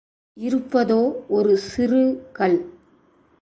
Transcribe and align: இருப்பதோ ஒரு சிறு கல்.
இருப்பதோ 0.37 1.01
ஒரு 1.27 1.57
சிறு 1.57 2.03
கல். 2.31 2.59